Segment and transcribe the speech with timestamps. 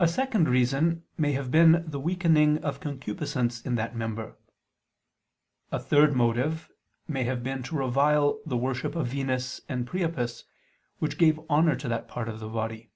[0.00, 4.38] A second reason may have been the weakening of concupiscence in that member.
[5.70, 6.70] A third motive
[7.06, 10.44] may have been to revile the worship of Venus and Priapus,
[11.00, 12.92] which gave honor to that part of the body.